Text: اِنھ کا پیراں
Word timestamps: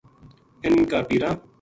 اِنھ 0.63 0.83
کا 0.91 0.99
پیراں 1.07 1.35